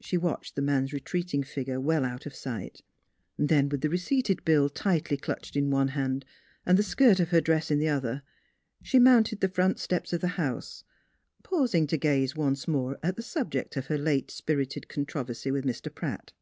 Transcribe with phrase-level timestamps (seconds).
[0.00, 2.80] She watched the man's retreating figure well out NEIGHBORS 7 of sight;
[3.36, 6.24] then with the receipted bill tightly clutched in one hand
[6.64, 8.22] and the skirt of her dress in the other,
[8.82, 10.82] she mounted the front steps of the house,
[11.42, 15.94] pausing to gaze once more at the subject of her late spirited controversy with Mr.
[15.94, 16.32] Pratt.